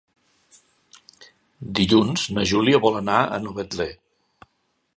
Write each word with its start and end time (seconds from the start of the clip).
Dilluns 1.79 2.23
na 2.37 2.45
Júlia 2.53 2.81
vol 2.89 2.99
anar 3.03 3.19
a 3.21 3.39
Novetlè. 3.47 3.91